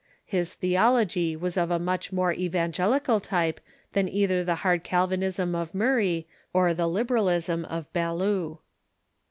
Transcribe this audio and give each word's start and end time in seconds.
His 0.25 0.55
theology 0.55 1.35
was 1.35 1.57
of 1.57 1.69
a 1.69 1.77
much 1.77 2.11
more 2.11 2.33
evangelical 2.33 3.19
type 3.19 3.59
than 3.93 4.09
either 4.09 4.43
the 4.43 4.55
hard 4.65 4.83
Calvinism 4.83 5.53
of 5.53 5.75
Murray 5.75 6.27
or 6.53 6.73
the 6.73 6.87
liberalism 6.87 7.65
of 7.65 7.85
Ballou. 7.93 8.57